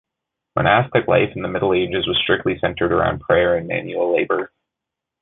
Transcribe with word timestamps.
Monastic 0.55 1.07
life 1.07 1.29
in 1.35 1.43
the 1.43 1.47
Middle 1.47 1.75
Ages 1.75 2.07
was 2.07 2.17
strictly 2.17 2.57
centered 2.57 2.91
around 2.91 3.19
prayer 3.21 3.55
and 3.55 3.67
manual 3.67 4.15
labor. 4.15 4.51